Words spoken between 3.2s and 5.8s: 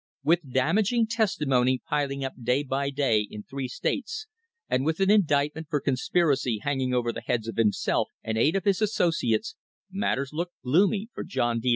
in three states, and with an indictment for